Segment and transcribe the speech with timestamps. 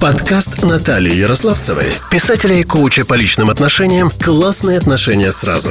[0.00, 5.70] Подкаст Натальи Ярославцевой, писателя и коуча по личным отношениям «Классные отношения сразу».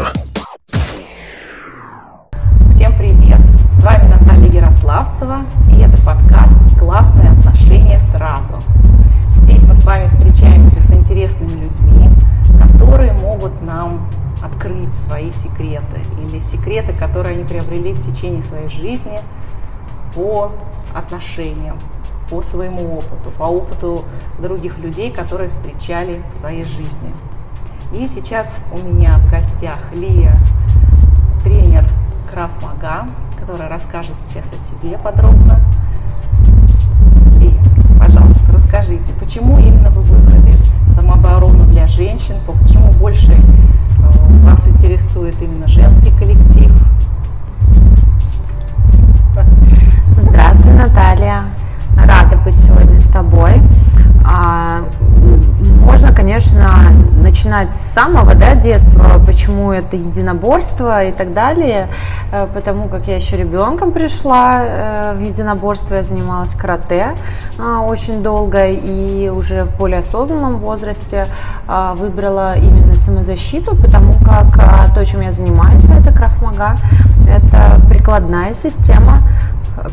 [2.72, 3.40] Всем привет!
[3.74, 8.62] С вами Наталья Ярославцева, и это подкаст «Классные отношения сразу».
[9.38, 12.10] Здесь мы с вами встречаемся с интересными людьми,
[12.72, 14.10] которые могут нам
[14.44, 19.20] открыть свои секреты или секреты, которые они приобрели в течение своей жизни
[20.16, 20.52] по
[20.94, 21.80] отношениям,
[22.30, 24.04] по своему опыту, по опыту
[24.40, 27.12] других людей, которые встречали в своей жизни.
[27.94, 30.36] И сейчас у меня в гостях Лия,
[31.44, 31.86] тренер
[32.32, 33.08] Краф Мага,
[33.40, 35.60] которая расскажет сейчас о себе подробно.
[37.40, 37.62] Лия,
[38.00, 40.56] пожалуйста, расскажите, почему именно вы выбрали
[40.88, 46.72] самооборону для женщин, почему больше э, вас интересует именно женский коллектив?
[50.18, 51.46] Здравствуй, Наталья.
[52.46, 53.62] Быть сегодня с тобой.
[54.26, 54.84] А,
[55.86, 56.74] можно, конечно,
[57.22, 61.88] начинать с самого да, детства, почему это единоборство и так далее.
[62.34, 67.16] Э, потому как я еще ребенком пришла э, в единоборство, я занималась карате
[67.58, 71.28] а, очень долго и уже в более осознанном возрасте
[71.96, 76.76] выбрала именно самозащиту, потому как то, чем я занимаюсь, это крафмага,
[77.28, 79.20] это прикладная система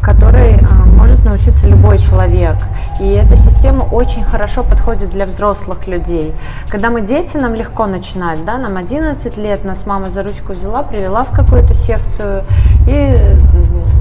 [0.03, 2.57] которой а, может научиться любой человек.
[3.01, 6.35] И эта система очень хорошо подходит для взрослых людей.
[6.69, 10.83] Когда мы дети, нам легко начинать, да, нам 11 лет, нас мама за ручку взяла,
[10.83, 12.45] привела в какую-то секцию,
[12.87, 13.17] и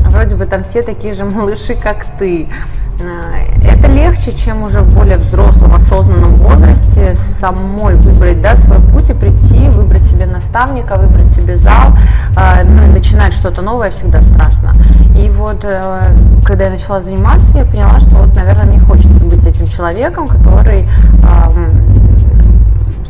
[0.05, 2.49] вроде бы там все такие же малыши, как ты.
[3.93, 9.69] Легче, чем уже в более взрослом, осознанном возрасте самой выбрать да, свой путь и прийти,
[9.69, 11.93] выбрать себе наставника, выбрать себе зал,
[12.35, 14.73] а, ну, и начинать что-то новое всегда страшно.
[15.17, 19.45] И вот, э, когда я начала заниматься, я поняла, что вот, наверное, мне хочется быть
[19.45, 20.87] этим человеком, который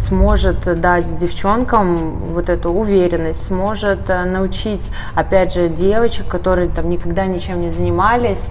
[0.09, 4.81] сможет дать девчонкам вот эту уверенность, сможет э, научить,
[5.13, 8.47] опять же, девочек, которые там никогда ничем не занимались,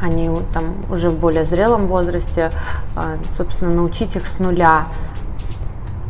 [0.00, 2.50] они там уже в более зрелом возрасте,
[2.96, 4.86] а, собственно, научить их с нуля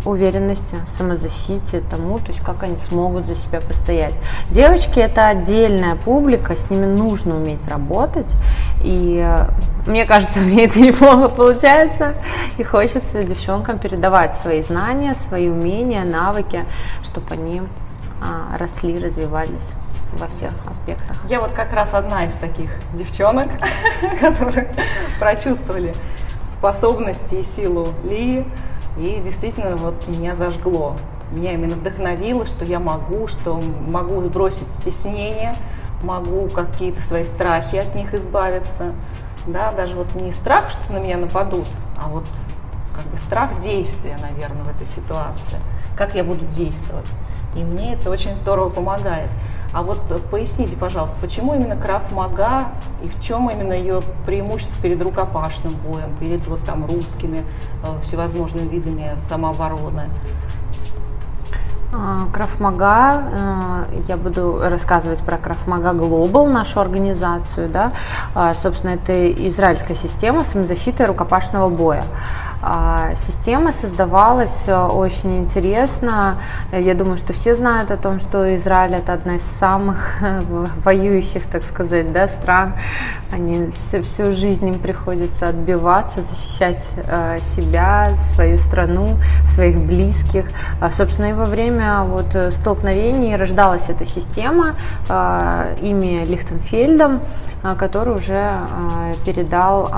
[0.05, 4.15] уверенности, самозащите, тому, то есть как они смогут за себя постоять.
[4.51, 8.31] Девочки это отдельная публика, с ними нужно уметь работать,
[8.83, 9.47] и э,
[9.87, 12.15] мне кажется, мне это неплохо получается,
[12.59, 16.65] и хочется девчонкам передавать свои знания, свои умения, навыки,
[17.03, 17.63] чтобы они
[18.21, 19.73] а, росли, развивались
[20.13, 21.17] во всех аспектах.
[21.29, 23.49] Я вот как раз одна из таких девчонок,
[24.21, 24.73] которые
[25.19, 25.95] прочувствовали
[26.51, 28.47] способности и силу Ли,
[28.97, 30.97] и действительно вот меня зажгло.
[31.33, 35.55] Меня именно вдохновило, что я могу, что могу сбросить стеснение,
[36.03, 38.93] могу какие-то свои страхи от них избавиться.
[39.47, 41.67] Да, даже вот не страх, что на меня нападут,
[42.03, 42.25] а вот
[42.95, 45.59] как бы страх действия, наверное, в этой ситуации.
[45.97, 47.07] Как я буду действовать.
[47.57, 49.29] И мне это очень здорово помогает.
[49.75, 49.99] А вот
[50.31, 52.69] поясните, пожалуйста, почему именно Краф Мага
[53.03, 57.45] и в чем именно ее преимущество перед рукопашным боем, перед вот там русскими
[57.83, 60.05] э, всевозможными видами самообороны?
[61.93, 67.93] А, Крафмага, э, я буду рассказывать про Крафмага Глобал, нашу организацию, да,
[68.35, 72.05] а, собственно, это израильская система самозащиты рукопашного боя.
[72.67, 76.39] А, система создавалась э, очень интересно.
[76.73, 80.17] Я думаю, что все знают о том, что Израиль это одна из самых
[80.85, 82.73] воюющих, так сказать, да, стран.
[83.31, 90.47] Они всю, всю жизнь им приходится отбиваться, защищать э, себя, свою страну, своих близких.
[90.81, 94.75] А, собственно, и во время вот столкновений рождалась эта система
[95.11, 97.21] э, ими Лихтенфельдом,
[97.79, 98.57] который уже
[99.25, 99.91] передал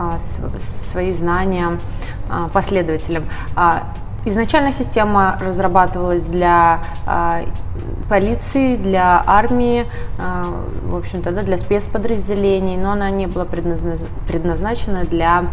[0.96, 1.78] свои знания а,
[2.52, 3.24] последователям.
[3.54, 3.84] А,
[4.26, 7.44] изначально система разрабатывалась для э,
[8.08, 9.86] полиции, для армии,
[10.18, 10.42] э,
[10.84, 15.44] в общем-то, да, для спецподразделений, но она не была предназначена для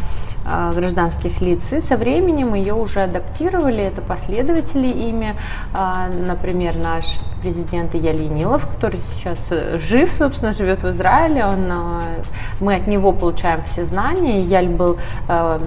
[0.45, 1.71] э, гражданских лиц.
[1.71, 5.35] И со временем ее уже адаптировали, это последователи ими,
[5.73, 12.23] э, например, наш президент Илья Ленилов, который сейчас жив, собственно, живет в Израиле, он, э,
[12.59, 14.39] мы от него получаем все знания.
[14.39, 14.97] Яль был
[15.27, 15.59] э,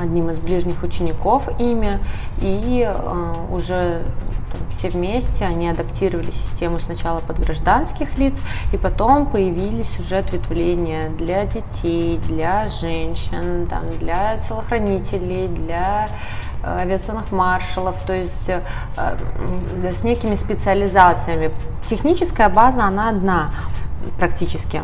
[0.00, 1.98] одним из ближних учеников ими,
[2.40, 4.02] и э, уже
[4.70, 8.34] все вместе они адаптировали систему сначала под гражданских лиц,
[8.72, 16.08] и потом появились уже ответвления для детей, для женщин, там, для телохранителей, для
[16.62, 18.62] э, авиационных маршалов, то есть э,
[19.92, 21.50] с некими специализациями.
[21.84, 23.50] Техническая база, она одна
[24.18, 24.82] практически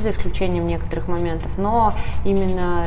[0.00, 2.86] за исключением некоторых моментов, но именно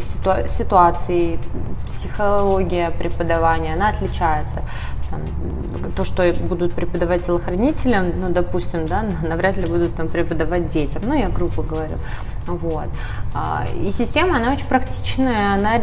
[0.00, 1.38] ситуа- ситуации,
[1.86, 4.62] психология преподавания, она отличается.
[5.10, 5.20] Там,
[5.96, 11.14] то, что будут преподавать телохранителям, ну, допустим, да, навряд ли будут там преподавать детям, ну,
[11.14, 11.98] я грубо говорю,
[12.46, 12.88] вот.
[13.34, 15.80] А, и система, она очень практичная, она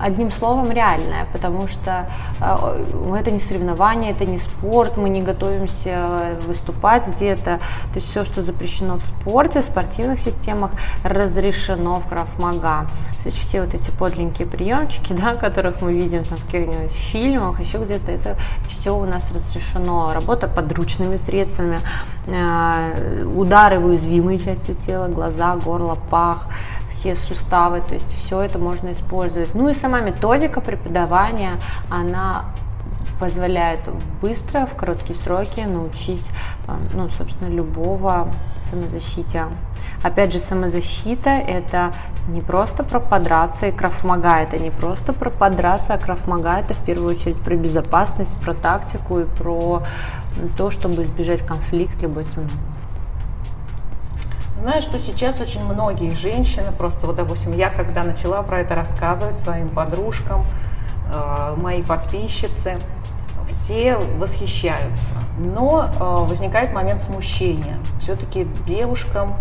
[0.00, 2.06] одним словом реальная, потому что
[2.40, 7.58] э, это не соревнование, это не спорт, мы не готовимся выступать где-то.
[7.58, 10.72] То есть все, что запрещено в спорте, в спортивных системах,
[11.04, 12.86] разрешено в крафмага.
[13.22, 17.60] То есть все вот эти подленькие приемчики, да, которых мы видим там, в каких-нибудь фильмах,
[17.60, 18.36] еще где-то, это
[18.68, 20.12] все у нас разрешено.
[20.14, 21.78] Работа подручными средствами,
[22.26, 26.48] э, удары в уязвимые части тела, глаза, горло, пах,
[26.90, 29.54] все суставы, то есть все это можно использовать.
[29.54, 31.58] Ну и сама методика преподавания,
[31.88, 32.44] она
[33.18, 33.80] позволяет
[34.22, 36.26] быстро, в короткие сроки научить,
[36.68, 38.28] э, ну, собственно, любого
[38.70, 39.46] самозащите.
[40.02, 41.92] Опять же, самозащита– это
[42.28, 46.78] не просто про подраться и крафмага, это не просто про подраться, а крафмага– это в
[46.84, 49.82] первую очередь про безопасность, про тактику и про
[50.56, 52.48] то, чтобы избежать конфликта любой ценой.
[54.60, 59.34] Знаю, что сейчас очень многие женщины, просто вот, допустим, я когда начала про это рассказывать
[59.34, 60.44] своим подружкам,
[61.10, 62.76] э, мои подписчицы,
[63.48, 65.08] все восхищаются.
[65.38, 67.78] Но э, возникает момент смущения.
[68.02, 69.34] Все-таки девушкам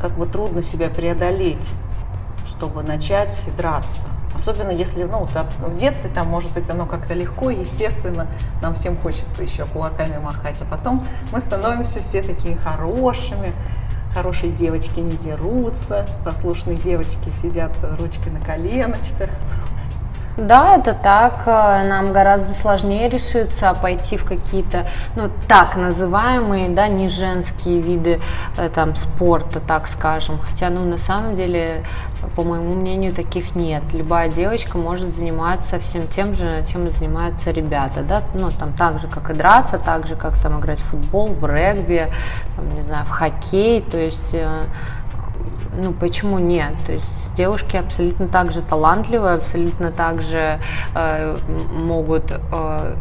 [0.00, 1.70] как бы трудно себя преодолеть,
[2.44, 4.06] чтобы начать драться.
[4.34, 8.26] Особенно если, ну, в детстве там, может быть, оно как-то легко, естественно,
[8.60, 13.52] нам всем хочется еще кулаками махать, а потом мы становимся все такие хорошими,
[14.18, 17.70] хорошие девочки не дерутся, послушные девочки сидят
[18.00, 19.30] ручкой на коленочках.
[20.38, 21.46] Да, это так.
[21.46, 24.86] Нам гораздо сложнее решиться пойти в какие-то,
[25.16, 28.20] ну, так называемые, да, не женские виды
[28.56, 30.38] э, там спорта, так скажем.
[30.38, 31.82] Хотя, ну, на самом деле,
[32.36, 33.82] по моему мнению, таких нет.
[33.92, 39.08] Любая девочка может заниматься всем тем же, чем занимаются ребята, да, ну, там, так же,
[39.08, 42.06] как и драться, так же, как там играть в футбол, в регби,
[42.54, 44.62] там, не знаю, в хоккей, то есть э,
[45.82, 46.74] ну почему нет?
[46.86, 47.06] То есть
[47.38, 50.58] девушки абсолютно так же талантливые, абсолютно так же
[50.94, 51.36] э,
[51.72, 52.94] могут э,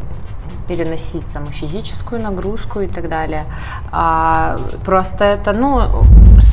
[0.67, 3.43] переносить там, физическую нагрузку и так далее.
[3.91, 5.89] А, просто это, ну,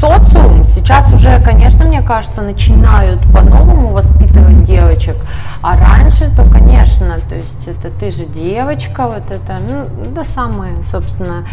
[0.05, 0.67] социум.
[0.67, 5.17] Сейчас уже, конечно, мне кажется, начинают по-новому воспитывать девочек,
[5.63, 10.75] а раньше, то, конечно, то есть это ты же девочка, вот это, ну, да, самая,
[10.91, 11.47] собственно,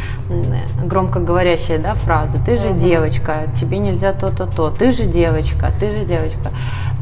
[0.84, 6.04] громко говорящая, да, фраза, ты же девочка, тебе нельзя то-то-то, ты же девочка, ты же
[6.04, 6.50] девочка.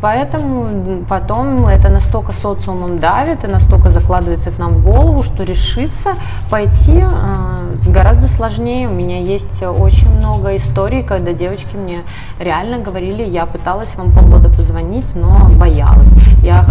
[0.01, 6.13] Поэтому потом это настолько социумом давит и настолько закладывается к нам в голову, что решиться
[6.49, 8.87] пойти э, гораздо сложнее.
[8.87, 12.03] У меня есть очень много историй, когда девочки мне
[12.39, 16.09] реально говорили, я пыталась вам полгода позвонить, но боялась.
[16.43, 16.65] Я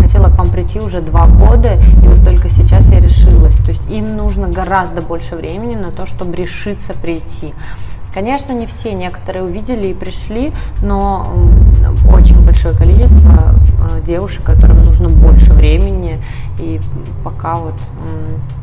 [0.00, 3.56] хотела к вам прийти уже два года, и вот только сейчас я решилась.
[3.56, 7.54] То есть им нужно гораздо больше времени на то, чтобы решиться прийти.
[8.12, 10.52] Конечно, не все, некоторые увидели и пришли,
[10.82, 11.32] но
[12.12, 13.54] очень большое количество
[13.90, 16.22] э, девушек, которым нужно больше времени,
[16.58, 16.80] и
[17.22, 17.74] пока вот...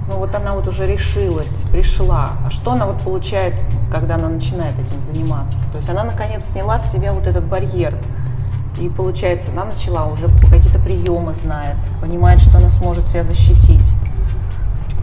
[0.08, 2.34] Ну вот она вот уже решилась, пришла.
[2.46, 3.56] А что она вот получает,
[3.92, 5.58] когда она начинает этим заниматься?
[5.72, 7.96] То есть она наконец сняла с себя вот этот барьер.
[8.80, 13.86] И получается, она начала уже какие-то приемы знает, понимает, что она сможет себя защитить.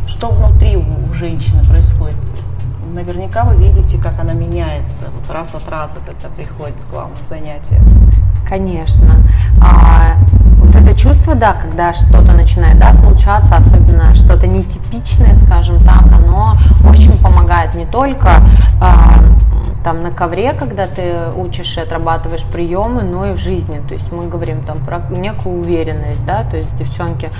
[0.06, 2.16] Что внутри у женщины происходит?
[2.92, 7.26] Наверняка вы видите, как она меняется вот раз от раза, когда приходит к вам на
[7.26, 7.80] занятия.
[8.48, 9.14] Конечно.
[9.60, 10.18] А,
[10.58, 16.56] вот это чувство, да, когда что-то начинает да, получаться, особенно что-то нетипичное, скажем так, оно
[16.88, 18.28] очень помогает не только
[18.80, 19.14] а,
[19.84, 23.80] там на ковре, когда ты учишь и отрабатываешь приемы, но и в жизни.
[23.88, 27.30] То есть мы говорим там про некую уверенность, да, то есть девчонки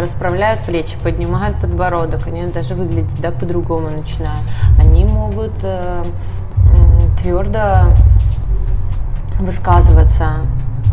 [0.00, 4.40] расправляют плечи, поднимают подбородок, они даже выглядят да, по-другому начинают.
[4.78, 6.02] Они могут э,
[7.22, 7.94] твердо
[9.40, 10.36] высказываться,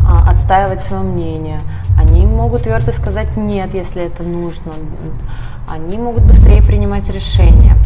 [0.02, 1.60] э, отстаивать свое мнение.
[1.96, 4.72] Они могут твердо сказать нет, если это нужно.
[5.68, 7.76] Они могут быстрее принимать решения,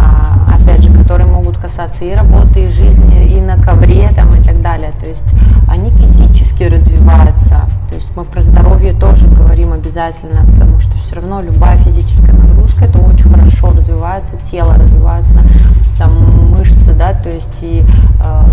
[0.00, 4.42] а, опять же, которые могут касаться и работы, и жизни, и на ковре там, и
[4.42, 4.92] так далее.
[5.00, 5.24] То есть
[5.68, 7.62] они физически развиваются.
[7.88, 12.84] То есть мы про здоровье тоже говорим обязательно, потому что все равно любая физическая нагрузка
[12.84, 15.40] это очень хорошо развивается, тело развивается,
[15.98, 17.84] там мышцы, да, то есть и
[18.22, 18.46] э,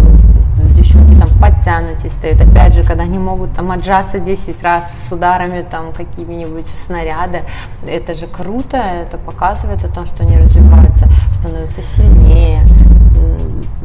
[0.76, 2.42] девчонки там подтянутые стоят.
[2.42, 7.42] Опять же, когда они могут там отжаться 10 раз с ударами там какими-нибудь снаряда,
[7.86, 12.66] это же круто, это показывает о том, что они развиваются, становятся сильнее,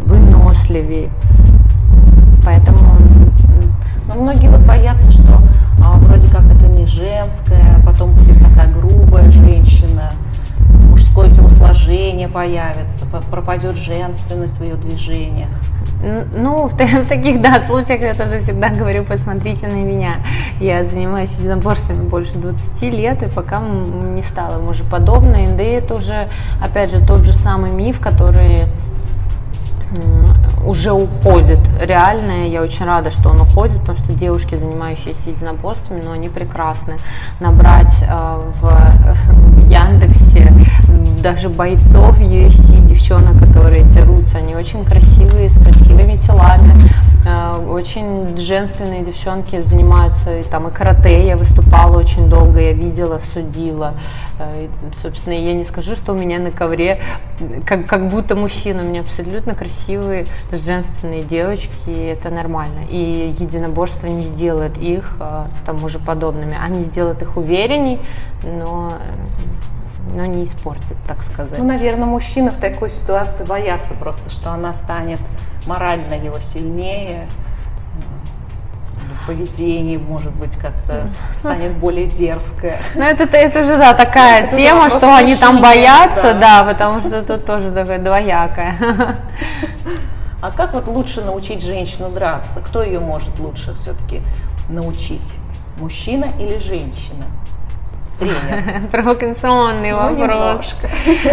[0.05, 1.11] выносливее.
[2.45, 2.79] Поэтому...
[4.11, 5.41] Но многие вот боятся, что
[5.81, 10.11] а, вроде как это не женская, а потом будет такая грубая женщина,
[10.89, 15.49] мужское телосложение появится, пропадет женственность в ее движениях.
[16.35, 20.17] Ну, в, в таких, да, случаях я тоже всегда говорю, посмотрите на меня.
[20.59, 25.47] Я занимаюсь единоборствами больше 20 лет, и пока не стало мужеподобной.
[25.57, 26.29] Да и это уже,
[26.61, 28.67] опять же, тот же самый миф, который
[30.65, 31.59] уже уходит.
[31.81, 36.97] Реально, я очень рада, что он уходит, потому что девушки, занимающиеся единоборствами, ну, они прекрасны.
[37.41, 40.53] Набрать э, в, в Яндексе
[41.23, 46.91] даже бойцов UFC, девчонок, которые дерутся, они очень красивые, с красивыми телами,
[47.69, 53.95] очень женственные девчонки занимаются, и, там и карате, я выступала очень долго, я видела, судила.
[54.39, 54.69] Э,
[55.03, 57.03] собственно, я не скажу, что у меня на ковре
[57.67, 62.87] как, как будто мужчина, у меня абсолютно красивые женственные девочки, и это нормально.
[62.89, 66.57] И единоборство не сделает их э, тому же подобными.
[66.59, 68.01] Они сделают их уверенней,
[68.43, 68.95] но
[70.15, 71.59] но не испортит, так сказать.
[71.59, 75.21] Ну, наверное, мужчины в такой ситуации боятся просто, что она станет
[75.67, 77.29] морально его сильнее,
[79.27, 82.81] поведение, может быть, как-то станет более дерзкое.
[82.95, 86.63] Ну, это, это уже, да, такая это тема, что они там боятся, да.
[86.63, 88.77] да, потому что тут тоже такое двоякое.
[90.43, 92.61] А как вот лучше научить женщину драться?
[92.61, 94.23] Кто ее может лучше все-таки
[94.71, 95.35] научить?
[95.79, 97.27] Мужчина или женщина?
[98.21, 98.83] Тренер?
[98.93, 100.77] Провокационный ну, вопрос.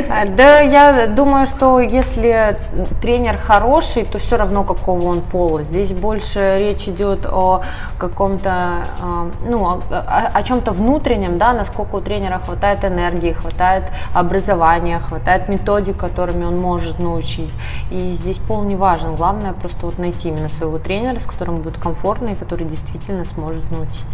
[0.10, 2.58] А, да, я думаю, что если
[3.02, 5.64] тренер хороший, то все равно какого он пола.
[5.64, 7.62] Здесь больше речь идет о
[8.00, 15.50] каком-то, а, ну, о, чем-то внутреннем, да, насколько у тренера хватает энергии, хватает образования, хватает
[15.50, 17.52] методик, которыми он может научить.
[17.92, 19.16] И здесь пол не важен.
[19.16, 23.70] Главное просто вот найти именно своего тренера, с которым будет комфортно и который действительно сможет
[23.72, 24.06] научить.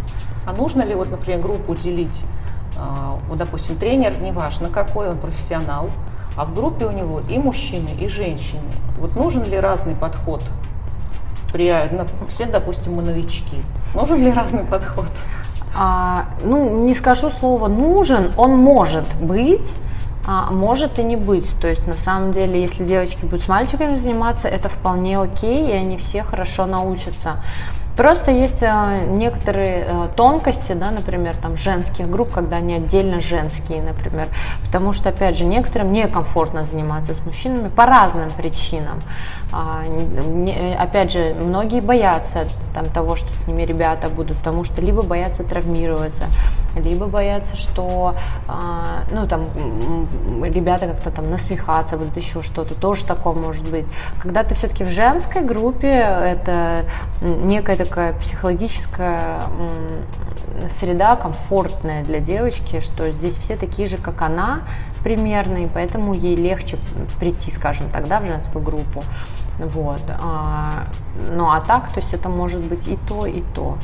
[0.46, 2.22] А нужно ли вот, например, группу делить
[3.28, 5.90] вот, допустим, тренер, неважно какой, он профессионал,
[6.36, 8.60] а в группе у него и мужчины, и женщины.
[8.98, 10.42] Вот нужен ли разный подход?
[11.52, 11.72] При,
[12.26, 13.58] все, допустим, мы новички.
[13.94, 15.06] Нужен ли разный подход?
[15.76, 19.74] А, ну, не скажу слово нужен, он может быть,
[20.26, 21.48] а может и не быть.
[21.60, 25.72] То есть на самом деле, если девочки будут с мальчиками заниматься, это вполне окей, и
[25.72, 27.42] они все хорошо научатся.
[27.96, 33.82] Просто есть э, некоторые э, тонкости, да, например, там женских групп, когда они отдельно женские,
[33.82, 34.28] например,
[34.66, 39.00] потому что, опять же, некоторым некомфортно заниматься с мужчинами по разным причинам.
[39.52, 39.84] А,
[40.78, 45.44] опять же, многие боятся там, того, что с ними ребята будут, потому что либо боятся
[45.44, 46.24] травмироваться,
[46.74, 48.14] либо боятся, что
[48.48, 49.46] а, ну, там,
[50.42, 53.86] ребята как-то там насмехаться будут, еще что-то, тоже такое может быть.
[54.20, 56.84] Когда ты все-таки в женской группе, это
[57.22, 59.42] некая такая психологическая
[60.70, 64.62] среда комфортная для девочки, что здесь все такие же, как она,
[65.02, 66.78] примерно, и поэтому ей легче
[67.18, 69.02] прийти, скажем так, да, в женскую группу.
[69.58, 70.00] Вот.
[70.08, 70.86] А,
[71.30, 73.78] ну а так, то есть это может быть и то, и то.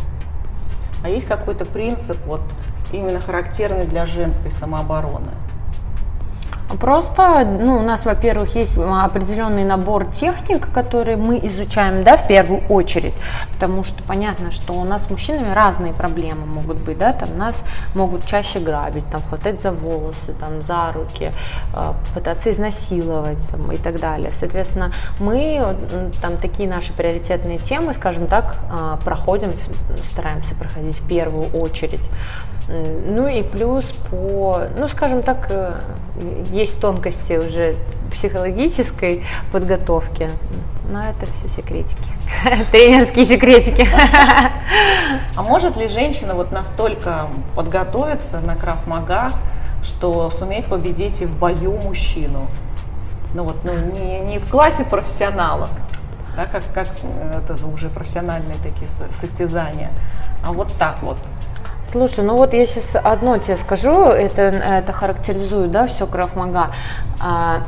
[1.03, 2.43] А есть какой-то принцип, вот
[2.93, 5.31] именно характерный для женской самообороны?
[6.79, 12.63] Просто, ну, у нас, во-первых, есть определенный набор техник, которые мы изучаем, да, в первую
[12.69, 13.15] очередь,
[13.55, 17.63] потому что понятно, что у нас с мужчинами разные проблемы могут быть, да, там нас
[17.95, 21.33] могут чаще грабить, там, хватать за волосы, там, за руки,
[21.75, 24.31] э, пытаться изнасиловать там, и так далее.
[24.33, 25.63] Соответственно, мы
[26.23, 29.53] там такие наши приоритетные темы, скажем так, э, проходим,
[30.13, 32.09] стараемся проходить в первую очередь.
[32.71, 35.75] Ну и плюс по, ну скажем так, э,
[36.53, 37.75] есть тонкости уже
[38.13, 40.31] психологической подготовки,
[40.89, 42.13] но это все секретики,
[42.71, 43.89] тренерские секретики.
[45.37, 49.33] А может ли женщина вот настолько подготовиться на крафмага,
[49.83, 52.47] что суметь победить и в бою мужчину?
[53.35, 55.71] Ну вот, ну не, не в классе профессионалов,
[56.37, 59.91] да, как, как э, это уже профессиональные такие состязания,
[60.45, 61.19] а вот так вот,
[61.91, 66.71] Слушай, ну вот я сейчас одно тебе скажу, это, это характеризует, да, все крафмага.
[67.21, 67.65] А,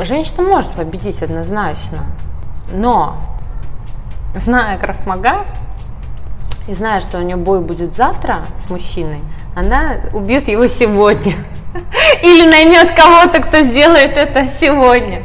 [0.00, 2.00] женщина может победить однозначно,
[2.70, 3.16] но
[4.36, 5.46] зная крафмага
[6.68, 9.20] и зная, что у нее бой будет завтра с мужчиной,
[9.56, 11.36] она убьет его сегодня.
[12.22, 15.22] Или наймет кого-то, кто сделает это сегодня.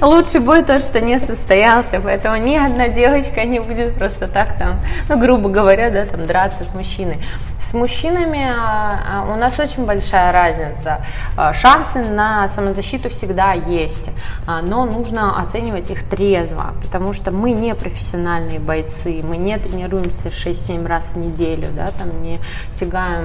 [0.00, 4.80] Лучше будет тот, что не состоялся, поэтому ни одна девочка не будет просто так там,
[5.08, 7.18] ну, грубо говоря, да, там драться с мужчиной.
[7.60, 11.04] С мужчинами а, а, у нас очень большая разница.
[11.36, 14.10] А, шансы на самозащиту всегда есть,
[14.46, 20.86] но нужно оценивать их трезво, потому что мы не профессиональные бойцы, мы не тренируемся 6-7
[20.86, 22.38] раз в неделю, да, там не
[22.74, 23.24] тягаем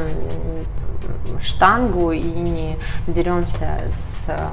[1.41, 4.49] штангу и не деремся с э,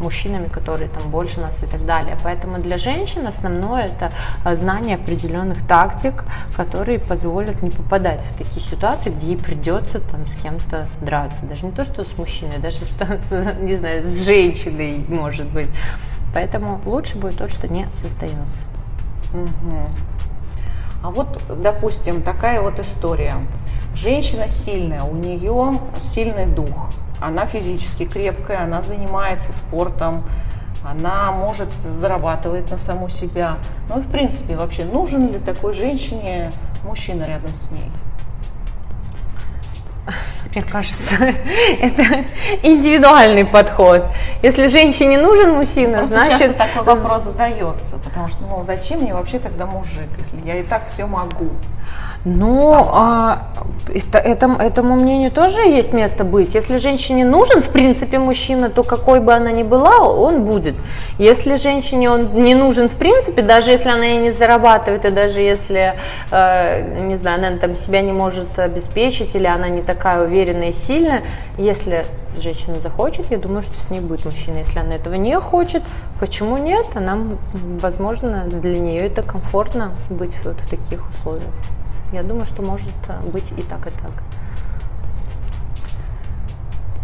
[0.00, 2.16] мужчинами, которые там больше нас и так далее.
[2.22, 4.12] Поэтому для женщин основное это
[4.44, 6.24] э, знание определенных тактик,
[6.56, 11.44] которые позволят не попадать в такие ситуации, где ей придется там с кем-то драться.
[11.44, 12.94] Даже не то, что с мужчиной, даже с,
[13.60, 15.68] не знаю, с женщиной может быть.
[16.34, 18.60] Поэтому лучше будет то, что не состоялся.
[19.32, 19.86] Угу.
[21.02, 23.36] А вот, допустим, такая вот история.
[24.00, 26.90] Женщина сильная, у нее сильный дух,
[27.20, 30.22] она физически крепкая, она занимается спортом,
[30.84, 33.58] она может зарабатывать на саму себя.
[33.88, 36.52] Ну и в принципе вообще нужен ли такой женщине
[36.84, 37.90] мужчина рядом с ней?
[40.54, 41.16] Мне кажется,
[41.80, 42.02] это
[42.62, 44.06] индивидуальный подход.
[44.44, 46.56] Если женщине нужен мужчина, Просто значит...
[46.56, 50.86] такой вопрос задается, потому что, ну, зачем мне вообще тогда мужик, если я и так
[50.86, 51.50] все могу?
[52.36, 53.38] Ну, а,
[53.94, 56.54] это, этому, этому мнению тоже есть место быть.
[56.54, 60.76] Если женщине нужен, в принципе, мужчина, то какой бы она ни была, он будет.
[61.18, 65.40] Если женщине он не нужен, в принципе, даже если она и не зарабатывает, и даже
[65.40, 65.94] если,
[66.30, 70.72] э, не знаю, она там себя не может обеспечить, или она не такая уверенная и
[70.72, 71.22] сильная,
[71.56, 72.04] если
[72.38, 74.58] женщина захочет, я думаю, что с ней будет мужчина.
[74.58, 75.82] Если она этого не хочет,
[76.20, 76.86] почему нет?
[76.94, 77.18] Она,
[77.80, 81.52] возможно, для нее это комфортно быть вот в таких условиях.
[82.12, 84.12] Я думаю, что может э, быть и так, и так.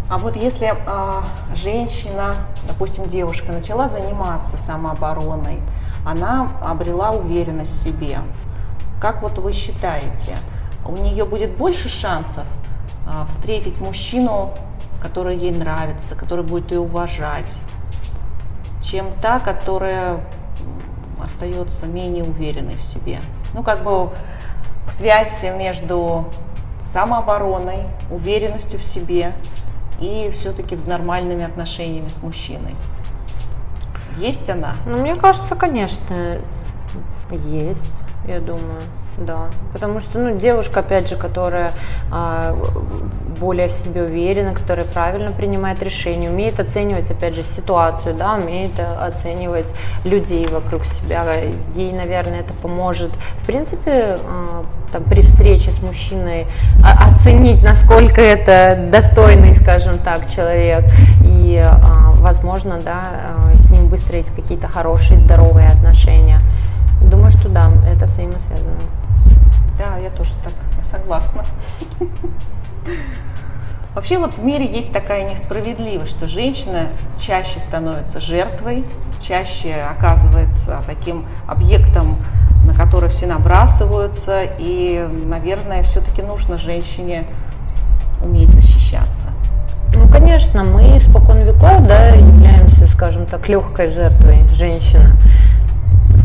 [0.09, 1.23] А вот если э,
[1.55, 2.35] женщина,
[2.69, 5.61] допустим, девушка, начала заниматься самообороной,
[6.07, 8.19] она обрела уверенность в себе,
[9.01, 10.37] как вот вы считаете,
[10.87, 12.45] у нее будет больше шансов
[13.07, 14.53] э, встретить мужчину,
[15.03, 17.53] который ей нравится, который будет ее уважать,
[18.83, 20.21] чем та, которая
[21.23, 23.21] остается менее уверенной в себе?
[23.53, 24.11] Ну, как бы
[24.97, 26.27] связь между
[26.87, 29.33] самообороной, уверенностью в себе
[30.01, 32.75] и все-таки нормальными отношениями с мужчиной.
[34.17, 34.75] Есть она?
[34.87, 36.39] Ну, мне кажется, конечно,
[37.31, 38.81] есть, я думаю.
[39.17, 41.71] Да, потому что, ну, девушка, опять же, которая
[42.11, 42.57] а,
[43.39, 48.73] более в себе уверена, которая правильно принимает решения, умеет оценивать, опять же, ситуацию, да, умеет
[49.01, 49.73] оценивать
[50.05, 51.25] людей вокруг себя,
[51.77, 53.13] ей, наверное, это поможет.
[53.39, 56.47] В принципе, а, там, при встрече с мужчиной
[56.83, 60.85] оценить, насколько это достойный, скажем так, человек,
[61.25, 63.05] и, а, возможно, да,
[63.55, 66.41] с ним выстроить какие-то хорошие, здоровые отношения.
[67.01, 69.04] Думаю, что да, это взаимосвязано.
[69.79, 70.53] Да, я тоже так
[70.91, 71.45] согласна.
[73.95, 78.85] Вообще вот в мире есть такая несправедливость, что женщина чаще становится жертвой,
[79.21, 82.19] чаще оказывается таким объектом,
[82.67, 87.25] на который все набрасываются, и, наверное, все-таки нужно женщине
[88.23, 89.29] уметь защищаться.
[89.95, 95.17] Ну, конечно, мы испокон веков да, являемся, скажем так, легкой жертвой женщина.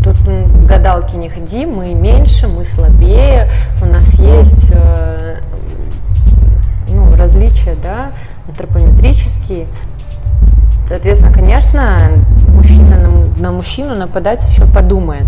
[0.09, 0.17] Тут
[0.65, 3.47] гадалки не ходи, мы меньше, мы слабее,
[3.79, 5.37] у нас есть э,
[6.87, 8.11] ну, различия, да,
[8.47, 9.67] антропометрические.
[10.87, 12.09] Соответственно, конечно,
[12.47, 15.27] мужчина на, на мужчину нападать еще подумает.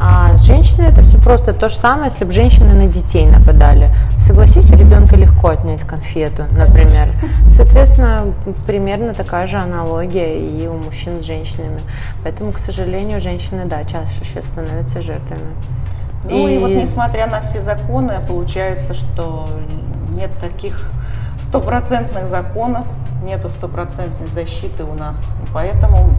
[0.00, 3.90] А с женщиной это все просто то же самое, если бы женщины на детей нападали.
[4.20, 7.08] Согласись, у ребенка легко отнять конфету, например.
[7.50, 8.32] Соответственно,
[8.64, 11.80] примерно такая же аналогия и у мужчин с женщинами.
[12.22, 15.50] Поэтому, к сожалению, женщины, да, чаще сейчас становятся жертвами.
[16.24, 19.48] Ну и, и вот несмотря на все законы, получается, что
[20.14, 20.90] нет таких
[21.38, 22.86] стопроцентных законов,
[23.24, 25.34] нету стопроцентной защиты у нас.
[25.42, 26.10] И поэтому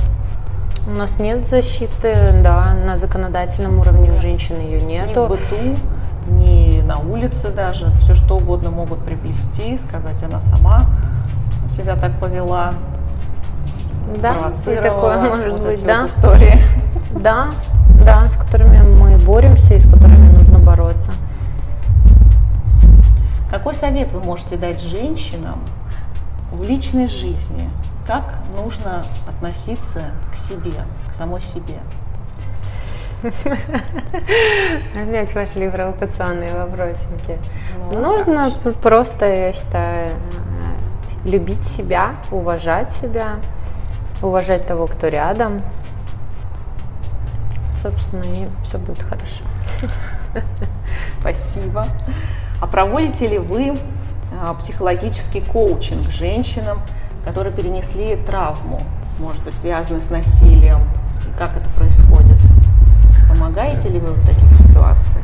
[0.88, 5.22] у нас нет защиты, да, на законодательном уровне у женщин ее нету.
[5.22, 5.80] Ни в быту,
[6.28, 7.92] ни на улице даже.
[8.00, 10.86] Все что угодно могут приплести, сказать, она сама
[11.68, 12.74] себя так повела.
[14.20, 16.02] Да, и такое может вот быть, да.
[16.02, 16.60] Вот истории.
[17.12, 17.50] Да,
[18.06, 21.12] да, с которыми мы боремся и с которыми нужно бороться.
[23.50, 25.60] Какой совет вы можете дать женщинам
[26.52, 27.68] в личной жизни,
[28.10, 28.24] как
[28.56, 30.02] нужно относиться
[30.34, 30.74] к себе,
[31.12, 31.78] к самой себе?
[35.00, 37.38] Опять пошли провокационные вопросики.
[37.92, 40.10] Ну, Нужно просто, я считаю,
[41.24, 43.36] любить себя, уважать себя,
[44.24, 45.62] уважать того, кто рядом.
[47.84, 49.44] Собственно, и все будет хорошо.
[51.20, 51.86] Спасибо.
[52.60, 53.78] А проводите ли вы
[54.42, 56.80] а, психологический коучинг женщинам,
[57.26, 58.82] которые перенесли травму,
[59.20, 60.80] может быть, связанную с насилием?
[61.26, 62.42] И как это происходит?
[63.30, 65.24] Помогаете ли вы в таких ситуациях?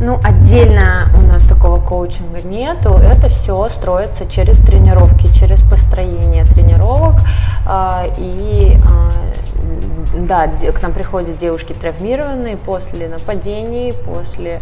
[0.00, 2.94] Ну, отдельно у нас такого коучинга нету.
[2.94, 7.20] Это все строится через тренировки, через построение тренировок.
[7.66, 9.10] А, и а,
[10.14, 14.60] да, к нам приходят девушки травмированные после нападений, после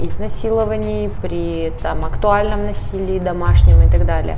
[0.00, 4.36] изнасилований, при там, актуальном насилии домашнем и так далее.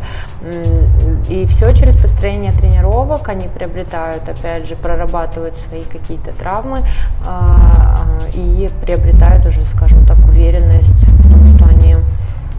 [1.29, 6.85] И все через построение тренировок они приобретают, опять же, прорабатывают свои какие-то травмы
[7.27, 11.97] а, и приобретают уже, скажем так, уверенность в том, что они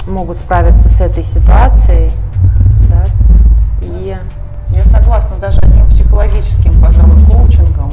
[0.08, 2.12] могут справиться с этой ситуацией.
[2.90, 3.06] Да,
[4.72, 7.92] я согласна, даже одним психологическим, пожалуй, коучингом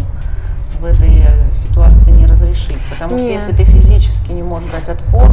[0.81, 2.81] в этой э, ситуации не разрешить.
[2.91, 5.31] Потому что если ты физически не можешь дать отпор,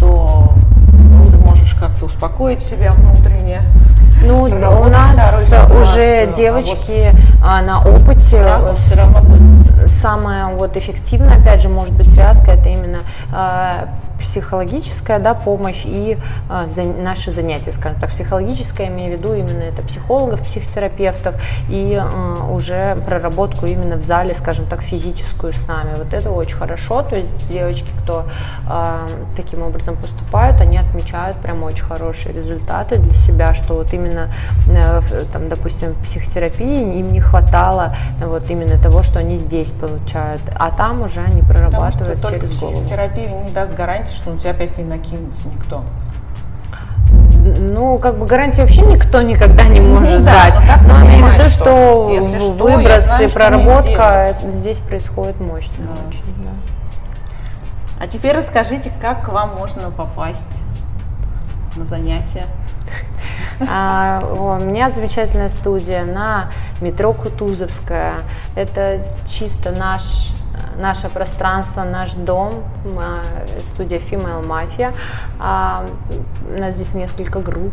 [0.00, 0.54] то
[0.92, 3.62] ну, ты можешь как-то успокоить себя внутренне.
[4.22, 9.24] Ну, у нас уже девочки а вот на опыте все равно
[9.86, 12.98] самое вот эффективное, опять же, может быть связка, это именно
[13.32, 13.86] э,
[14.24, 16.16] психологическая да, помощь и
[16.50, 21.34] э, за, наши занятия, скажем так, психологическая, имею в виду именно это психологов, психотерапевтов
[21.68, 25.94] и э, уже проработку именно в зале, скажем так, физическую с нами.
[25.96, 28.24] Вот это очень хорошо, то есть девочки, кто
[28.68, 29.06] э,
[29.36, 34.32] таким образом поступают, они отмечают прям очень хорошие результаты для себя, что вот именно,
[34.68, 35.00] э,
[35.32, 40.70] там, допустим, в психотерапии им не хватало вот именно того, что они здесь получают, а
[40.70, 42.76] там уже они прорабатывают Потому что через голову.
[42.78, 45.84] Психотерапия не даст гарантии, что на тебя опять не накинется никто.
[47.58, 50.54] Ну, как бы гарантии вообще никто никогда не ну может ну, дать.
[50.54, 55.84] Да, но так имею в виду, что, что выброс знаю, и проработка здесь происходит мощно.
[55.84, 56.08] Да.
[56.08, 56.50] Очень, да.
[58.00, 60.62] А теперь расскажите, как к вам можно попасть
[61.76, 62.46] на занятия?
[63.68, 66.50] А, у меня замечательная студия на
[66.80, 68.22] метро Кутузовская.
[68.56, 70.32] Это чисто наш
[70.78, 72.64] наше пространство, наш дом,
[73.72, 74.92] студия Female Mafia.
[75.40, 75.86] А,
[76.48, 77.72] у нас здесь несколько групп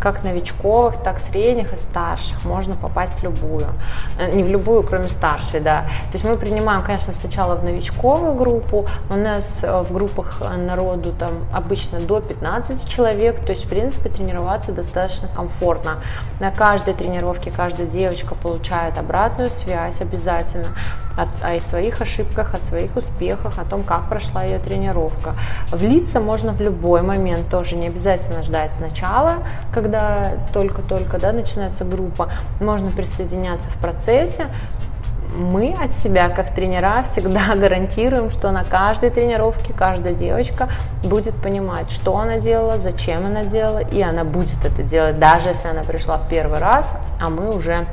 [0.00, 2.44] как новичковых, так средних и старших.
[2.44, 3.66] Можно попасть в любую.
[4.18, 5.82] Э, не в любую, кроме старшей, да.
[6.10, 8.86] То есть мы принимаем, конечно, сначала в новичковую группу.
[9.10, 13.44] У нас э, в группах народу там обычно до 15 человек.
[13.44, 15.98] То есть, в принципе, тренироваться достаточно комфортно.
[16.40, 20.66] На каждой тренировке каждая девочка получает обратную связь обязательно
[21.16, 25.34] о, о своих ошибках, о своих успехах, о том, как прошла ее тренировка.
[25.70, 29.38] Влиться можно в любой момент, тоже не обязательно ждать сначала,
[29.72, 32.30] когда только-только да, начинается группа.
[32.60, 34.46] Можно присоединяться в процессе,
[35.36, 40.68] мы от себя, как тренера, всегда гарантируем, что на каждой тренировке каждая девочка
[41.02, 45.68] будет понимать, что она делала, зачем она делала, и она будет это делать, даже если
[45.68, 47.86] она пришла в первый раз, а мы уже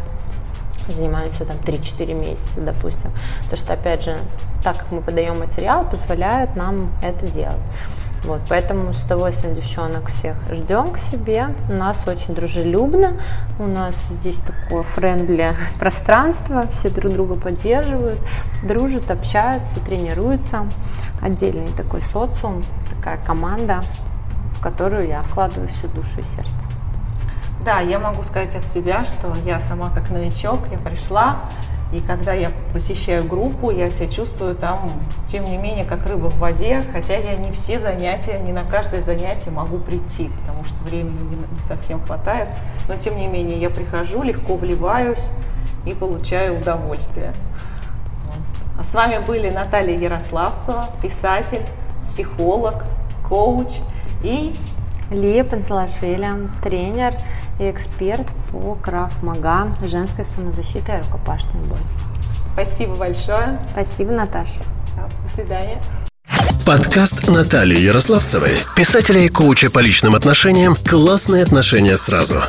[0.92, 3.12] занимаемся там 3-4 месяца, допустим.
[3.44, 4.18] Потому что, опять же,
[4.64, 7.58] так как мы подаем материал, позволяют нам это делать.
[8.24, 11.56] Вот, поэтому с удовольствием девчонок всех ждем к себе.
[11.70, 13.14] У нас очень дружелюбно,
[13.60, 18.20] у нас здесь такое френдли пространство, все друг друга поддерживают,
[18.64, 20.66] дружат, общаются, тренируются.
[21.22, 23.82] Отдельный такой социум, такая команда,
[24.56, 26.79] в которую я вкладываю всю душу и сердце.
[27.64, 31.40] Да, я могу сказать от себя, что я сама как новичок, я пришла,
[31.92, 34.92] и когда я посещаю группу, я себя чувствую там,
[35.28, 39.02] тем не менее, как рыба в воде, хотя я не все занятия, не на каждое
[39.02, 42.50] занятие могу прийти, потому что времени не совсем хватает.
[42.88, 45.28] Но тем не менее, я прихожу, легко вливаюсь
[45.86, 47.34] и получаю удовольствие.
[48.80, 51.66] А с вами были Наталья Ярославцева, писатель,
[52.08, 52.86] психолог,
[53.28, 53.80] коуч
[54.24, 54.56] и
[55.10, 57.16] Лия Панцелашвили, тренер
[57.60, 61.80] и эксперт по краф-мага, женской самозащиты и рукопашной бой.
[62.54, 63.60] Спасибо большое.
[63.72, 64.62] Спасибо, Наташа.
[64.96, 65.82] До свидания.
[66.66, 72.44] Подкаст Натальи Ярославцевой, писателя и коуча по личным отношениям «Классные отношения сразу».